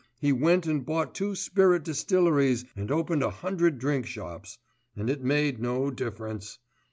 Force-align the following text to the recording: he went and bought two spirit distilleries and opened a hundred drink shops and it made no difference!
he 0.19 0.31
went 0.31 0.65
and 0.65 0.83
bought 0.83 1.13
two 1.13 1.35
spirit 1.35 1.83
distilleries 1.83 2.65
and 2.75 2.89
opened 2.89 3.21
a 3.21 3.29
hundred 3.29 3.77
drink 3.77 4.07
shops 4.07 4.57
and 4.95 5.11
it 5.11 5.21
made 5.21 5.59
no 5.61 5.91
difference! 5.91 6.57